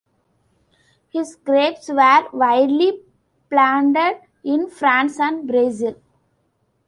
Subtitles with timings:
[1.09, 3.03] His grapes were widely
[3.51, 5.95] planted in France and Brazil.